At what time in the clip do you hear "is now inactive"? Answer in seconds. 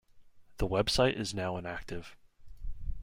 1.15-2.17